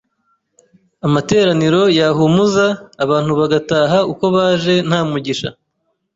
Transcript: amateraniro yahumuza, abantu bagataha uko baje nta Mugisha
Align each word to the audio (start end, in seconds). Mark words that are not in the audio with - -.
amateraniro 1.05 1.81
yahumuza, 1.99 2.65
abantu 3.03 3.31
bagataha 3.39 3.97
uko 4.11 4.25
baje 4.35 4.73
nta 4.89 4.99
Mugisha 5.09 5.49